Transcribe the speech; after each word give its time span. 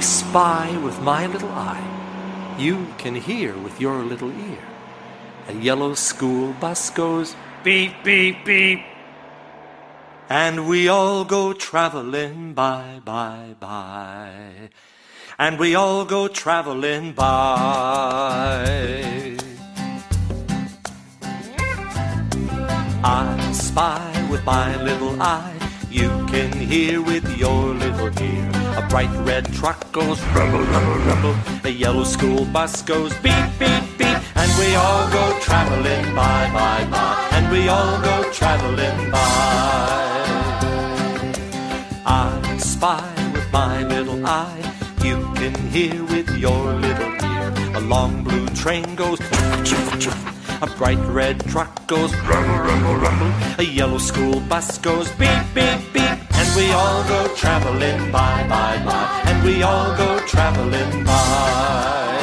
spy 0.00 0.76
with 0.78 1.00
my 1.00 1.26
little 1.26 1.50
eye. 1.50 2.56
You 2.58 2.86
can 2.98 3.14
hear 3.14 3.56
with 3.56 3.80
your 3.80 4.02
little 4.02 4.30
ear. 4.30 4.64
A 5.48 5.52
yellow 5.52 5.94
school 5.94 6.52
bus 6.54 6.90
goes 6.90 7.36
beep, 7.62 7.92
beep, 8.04 8.44
beep. 8.44 8.80
And 10.28 10.68
we 10.68 10.88
all 10.88 11.24
go 11.24 11.52
traveling 11.52 12.54
by, 12.54 13.00
by, 13.04 13.54
by. 13.60 14.30
And 15.38 15.58
we 15.58 15.74
all 15.74 16.04
go 16.04 16.28
traveling 16.28 17.12
by. 17.12 17.28
I 23.04 23.52
spy 23.52 24.28
with 24.30 24.44
my 24.44 24.82
little 24.82 25.22
eye. 25.22 25.67
You 25.90 26.10
can 26.26 26.52
hear 26.52 27.00
with 27.00 27.38
your 27.38 27.74
little 27.74 28.22
ear. 28.22 28.50
A 28.76 28.86
bright 28.90 29.10
red 29.26 29.50
truck 29.54 29.90
goes 29.90 30.20
rumble, 30.36 30.60
rumble, 30.60 30.98
rumble. 31.06 31.36
A 31.64 31.70
yellow 31.70 32.04
school 32.04 32.44
bus 32.44 32.82
goes 32.82 33.14
beep, 33.20 33.46
beep, 33.58 33.82
beep. 33.96 34.18
And 34.36 34.50
we 34.58 34.74
all 34.74 35.10
go 35.10 35.38
traveling 35.40 36.14
by, 36.14 36.50
by, 36.52 36.84
by. 36.90 37.28
And 37.32 37.50
we 37.50 37.68
all 37.68 38.00
go 38.02 38.30
traveling 38.32 39.10
by. 39.10 39.18
I 42.04 42.56
spy 42.58 43.30
with 43.32 43.50
my 43.50 43.82
little 43.84 44.26
eye. 44.26 44.74
You 45.02 45.16
can 45.36 45.54
hear 45.70 46.04
with 46.04 46.28
your 46.36 46.74
little 46.74 47.12
ear. 47.12 47.76
A 47.76 47.80
long 47.80 48.24
blue 48.24 48.46
train 48.48 48.94
goes. 48.94 49.18
A 50.60 50.66
bright 50.66 50.98
red 51.06 51.38
truck 51.46 51.86
goes 51.86 52.12
rumble, 52.26 52.58
rumble, 52.58 52.96
rumble. 52.96 53.32
A 53.58 53.62
yellow 53.62 53.98
school 53.98 54.40
bus 54.40 54.76
goes 54.78 55.08
beep, 55.12 55.42
beep, 55.54 55.78
beep. 55.92 56.18
And 56.34 56.56
we 56.56 56.72
all 56.72 57.04
go 57.06 57.32
traveling 57.36 58.10
by, 58.10 58.42
by, 58.48 58.82
by. 58.84 59.22
And 59.26 59.44
we 59.44 59.62
all 59.62 59.96
go 59.96 60.18
traveling 60.26 61.04
by. 61.04 62.18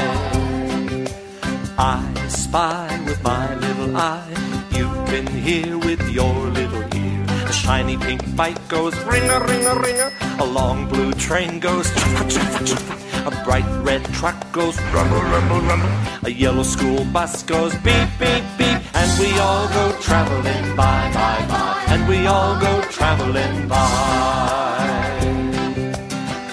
I 1.77 2.27
spy 2.27 3.01
with 3.05 3.23
my 3.23 3.55
little 3.55 3.95
eye. 3.95 4.27
You 4.71 4.89
can 5.05 5.27
hear 5.27 5.77
with 5.77 6.09
your 6.09 6.35
little 6.49 6.83
ear. 6.93 7.25
A 7.47 7.53
shiny 7.53 7.95
pink 7.95 8.35
bike 8.35 8.67
goes 8.67 8.97
ring 9.05 9.29
a 9.29 9.39
ring 9.39 9.65
a 9.65 9.75
ring 9.75 9.99
a. 10.39 10.43
Long 10.43 10.87
blue 10.87 11.13
train 11.13 11.59
goes 11.59 11.87
chuffa 11.87 12.23
chuffa 12.29 12.59
chuffa. 12.65 13.04
A 13.25 13.31
bright 13.43 13.65
red 13.81 14.05
truck 14.13 14.37
goes 14.51 14.79
rumble 14.93 15.19
rumble 15.19 15.59
rumble. 15.61 15.89
A 16.25 16.29
yellow 16.29 16.61
school 16.61 17.03
bus 17.05 17.41
goes 17.41 17.73
beep 17.85 18.07
beep 18.19 18.43
beep. 18.55 18.77
And 18.93 19.19
we 19.19 19.33
all 19.39 19.67
go 19.69 19.97
traveling 19.99 20.75
by 20.75 21.11
by 21.11 21.45
by. 21.47 21.85
And 21.87 22.07
we 22.07 22.27
all 22.27 22.59
go 22.59 22.81
traveling 22.91 23.67
by. 23.67 23.77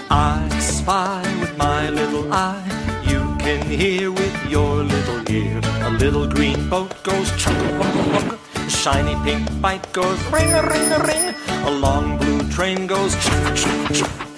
I 0.08 0.48
spy 0.60 1.20
with 1.40 1.54
my 1.58 1.90
little 1.90 2.32
eye. 2.32 2.64
You 3.06 3.36
can 3.38 3.60
hear 3.68 4.10
with 4.10 4.36
your 4.48 4.82
little 4.82 5.30
ear. 5.30 5.60
A 5.82 5.90
little 5.90 6.26
green 6.26 6.70
boat 6.70 6.90
goes 7.02 7.28
chugga 7.32 7.68
wugga 7.78 8.02
wugga. 8.14 8.66
A 8.66 8.70
shiny 8.70 9.14
pink 9.24 9.44
bike 9.60 9.92
goes 9.92 10.18
ring 10.32 10.50
a 10.54 10.62
ring 10.62 10.90
a 10.90 11.00
ring. 11.04 11.34
A 11.66 11.70
long 11.70 12.16
blue 12.16 12.42
train 12.48 12.86
goes 12.86 13.14
chuffa 13.16 13.50
chuffa 13.60 13.88
chuffa. 13.98 14.31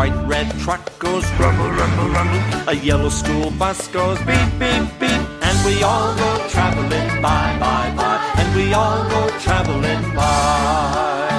Bright 0.00 0.26
red 0.26 0.50
truck 0.60 0.98
goes 0.98 1.30
rumble 1.32 1.68
rumble 1.72 2.08
rumble. 2.08 2.70
A 2.70 2.72
yellow 2.72 3.10
school 3.10 3.50
bus 3.50 3.86
goes 3.88 4.16
beep 4.20 4.50
beep 4.58 4.88
beep. 4.98 5.20
And 5.44 5.56
we 5.66 5.82
all 5.82 6.16
go 6.16 6.48
traveling 6.48 7.20
by 7.20 7.58
by 7.60 7.92
by. 7.94 8.16
And 8.40 8.48
we 8.56 8.72
all 8.72 9.06
go 9.10 9.28
traveling 9.40 10.00
by. 10.14 11.36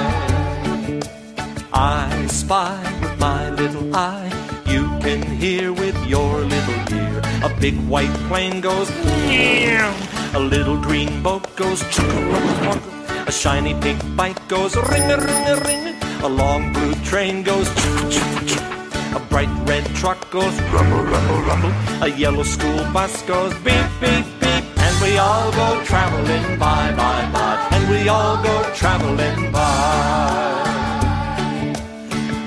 I 1.72 2.26
spy 2.28 2.78
with 3.00 3.18
my 3.18 3.50
little 3.50 3.96
eye. 3.96 4.30
You 4.68 4.86
can 5.00 5.22
hear 5.22 5.72
with 5.72 5.98
your 6.06 6.32
little 6.54 6.80
ear. 6.94 7.20
A 7.42 7.50
big 7.58 7.74
white 7.88 8.14
plane 8.28 8.60
goes 8.60 8.88
meow. 9.26 9.92
A 10.34 10.38
little 10.38 10.76
green 10.80 11.20
boat 11.20 11.44
goes 11.56 11.82
chugga 11.94 13.26
A 13.26 13.32
shiny 13.32 13.74
pink 13.80 13.98
bike 14.14 14.46
goes 14.46 14.76
ring 14.76 15.10
a 15.10 15.16
ring 15.16 15.46
a 15.48 15.56
ring. 15.66 16.01
A 16.24 16.28
long 16.28 16.72
blue 16.72 16.94
train 17.02 17.42
goes 17.42 17.68
chugga 17.70 18.10
chugga 18.12 18.46
chugga. 18.46 19.16
A 19.16 19.20
bright 19.28 19.50
red 19.66 19.84
truck 19.96 20.30
goes 20.30 20.54
rumble 20.70 21.02
rumble 21.02 21.40
rumble. 21.42 21.72
A 22.00 22.08
yellow 22.16 22.44
school 22.44 22.84
bus 22.92 23.22
goes 23.22 23.52
beep 23.64 23.88
beep 24.00 24.24
beep. 24.38 24.64
And 24.84 24.94
we 25.02 25.18
all 25.18 25.50
go 25.50 25.82
traveling 25.84 26.60
by 26.60 26.92
by 26.92 27.28
by. 27.32 27.68
And 27.72 27.90
we 27.90 28.08
all 28.08 28.40
go 28.40 28.72
traveling 28.72 29.50
by. 29.50 30.62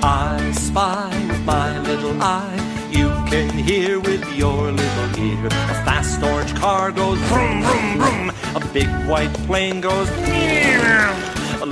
I 0.02 0.52
spy 0.52 1.10
with 1.28 1.44
my 1.44 1.78
little 1.80 2.16
eye. 2.22 2.88
You 2.90 3.08
can 3.28 3.50
hear 3.50 4.00
with 4.00 4.24
your 4.34 4.72
little 4.72 5.18
ear. 5.18 5.46
A 5.48 5.76
fast 5.84 6.22
orange 6.22 6.54
car 6.54 6.92
goes 6.92 7.18
vroom, 7.28 7.62
vroom, 7.62 7.98
vroom. 7.98 8.32
A 8.54 8.60
big 8.72 8.88
white 9.06 9.34
plane 9.46 9.82
goes 9.82 10.08
meow. 10.22 11.15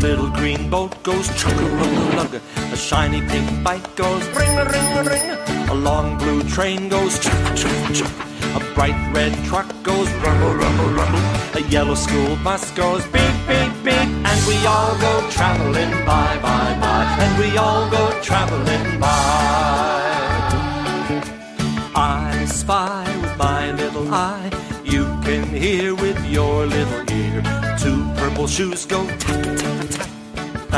Little 0.05 0.29
green 0.29 0.69
boat 0.69 1.03
goes 1.03 1.29
chugga 1.41 1.67
lugga 1.79 2.05
lugga. 2.17 2.41
A 2.75 2.77
shiny 2.77 3.21
pink 3.27 3.49
bike 3.65 3.97
goes 3.97 4.25
ring 4.37 4.55
a 5.75 5.75
long 5.75 6.19
blue 6.19 6.43
train 6.45 6.91
goes 6.91 7.19
chuff. 7.19 8.13
A 8.55 8.61
bright 8.75 8.99
red 9.15 9.33
truck 9.47 9.67
goes 9.83 10.09
rumble 10.23 10.55
rumble 10.55 10.91
rumble. 10.99 11.25
A 11.59 11.63
yellow 11.69 11.95
school 11.95 12.37
bus 12.45 12.71
goes 12.73 13.03
beep 13.15 13.37
beep 13.49 13.73
beep. 13.83 14.09
And 14.31 14.41
we 14.47 14.57
all 14.67 14.95
go 15.07 15.13
traveling 15.31 15.93
by 16.05 16.39
by 16.47 16.67
by. 16.85 17.03
And 17.25 17.33
we 17.43 17.57
all 17.57 17.91
go 17.91 18.05
traveling 18.21 19.01
by. 19.01 19.09
I 21.97 22.45
spy 22.45 23.05
with 23.23 23.37
my 23.39 23.73
little 23.73 24.07
eye. 24.13 24.51
You 24.85 25.05
can 25.25 25.45
hear 25.49 25.95
with 25.95 26.23
your 26.27 26.67
little 26.67 27.03
ear. 27.11 27.43
Two 27.79 28.05
purple 28.19 28.47
shoes 28.47 28.85
go 28.85 29.07
tap 29.19 29.74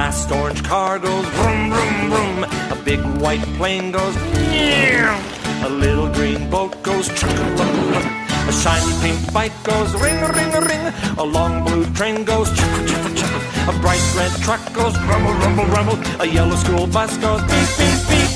Fast 0.07 0.31
orange 0.31 0.63
car 0.63 1.01
goes 1.01 1.27
vroom 1.37 1.69
vroom 1.69 2.11
vroom. 2.11 2.39
A 2.71 2.77
big 2.85 3.01
white 3.21 3.43
plane 3.59 3.91
goes 3.91 4.15
meow. 4.51 5.19
A 5.67 5.69
little 5.69 6.09
green 6.17 6.49
boat 6.49 6.81
goes 6.85 7.09
chugga 7.09 7.47
lugga. 7.59 8.03
A 8.51 8.53
shiny 8.53 8.93
pink 9.03 9.33
bike 9.33 9.57
goes 9.65 9.91
ring 9.95 10.19
a 10.29 10.31
ring 10.39 10.53
ring. 10.71 10.85
A 11.19 11.25
long 11.25 11.65
blue 11.65 11.85
train 11.99 12.23
goes 12.23 12.49
chugga 12.51 12.81
chugga 12.91 13.11
chugga. 13.19 13.41
A 13.71 13.75
bright 13.81 14.07
red 14.17 14.31
truck 14.45 14.63
goes 14.73 14.97
rumble 15.11 15.35
rumble 15.43 15.69
rumble. 15.75 15.99
A 16.21 16.27
yellow 16.27 16.55
school 16.55 16.87
bus 16.87 17.13
goes 17.19 17.43
beep 17.51 17.71
beep 17.79 18.01
beep. 18.09 18.31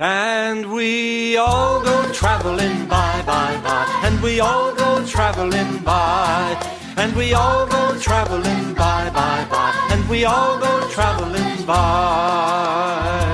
And 0.00 0.72
we 0.72 1.36
all 1.36 1.84
go 1.84 1.96
traveling 2.12 2.88
by, 2.88 3.22
by, 3.24 3.50
by. 3.62 3.84
And 4.06 4.20
we 4.20 4.40
all 4.40 4.74
go 4.74 5.06
traveling 5.06 5.78
by. 5.84 6.83
And 6.96 7.14
we 7.16 7.34
all 7.34 7.66
go 7.66 7.98
traveling 7.98 8.74
by, 8.74 9.10
by, 9.10 9.46
by. 9.50 9.88
And 9.90 10.08
we 10.08 10.24
all 10.24 10.58
go 10.58 10.88
traveling 10.90 11.66
by. 11.66 13.24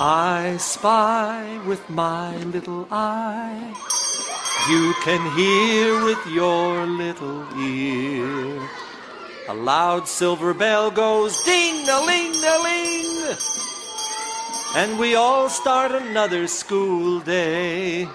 I 0.00 0.56
spy 0.58 1.60
with 1.66 1.88
my 1.90 2.36
little 2.44 2.88
eye. 2.90 3.74
You 4.68 4.94
can 5.04 5.20
hear 5.36 6.02
with 6.04 6.26
your 6.26 6.86
little 6.86 7.46
ear. 7.60 8.83
A 9.46 9.52
loud 9.52 10.08
silver 10.08 10.54
bell 10.54 10.90
goes 10.90 11.38
ding 11.44 11.86
a 11.86 12.00
ling 12.00 12.32
a 12.32 12.56
ling. 12.62 13.36
And 14.74 14.98
we 14.98 15.16
all 15.16 15.50
start 15.50 15.92
another 15.92 16.46
school 16.46 17.20
day. 17.20 18.08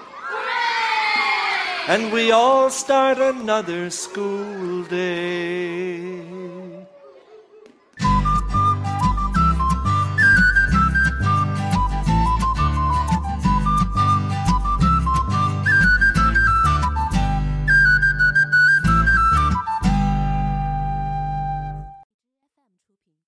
And 1.87 2.11
we 2.11 2.31
all 2.31 2.71
start 2.71 3.19
another 3.19 3.91
school 3.91 4.83
day. 4.85 5.88